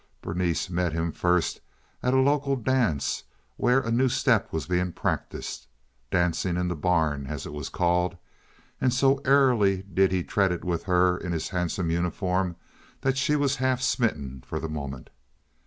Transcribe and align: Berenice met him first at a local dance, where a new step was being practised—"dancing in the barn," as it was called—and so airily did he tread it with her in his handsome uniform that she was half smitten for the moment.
Berenice 0.23 0.67
met 0.67 0.93
him 0.93 1.11
first 1.11 1.61
at 2.01 2.15
a 2.15 2.19
local 2.19 2.55
dance, 2.55 3.21
where 3.55 3.81
a 3.81 3.91
new 3.91 4.09
step 4.09 4.51
was 4.51 4.65
being 4.65 4.91
practised—"dancing 4.93 6.57
in 6.57 6.69
the 6.69 6.75
barn," 6.75 7.27
as 7.27 7.45
it 7.45 7.53
was 7.53 7.69
called—and 7.69 8.91
so 8.95 9.17
airily 9.25 9.83
did 9.83 10.11
he 10.11 10.23
tread 10.23 10.51
it 10.51 10.65
with 10.65 10.85
her 10.85 11.19
in 11.19 11.33
his 11.33 11.49
handsome 11.49 11.91
uniform 11.91 12.55
that 13.01 13.15
she 13.15 13.35
was 13.35 13.57
half 13.57 13.79
smitten 13.79 14.41
for 14.43 14.59
the 14.59 14.67
moment. 14.67 15.11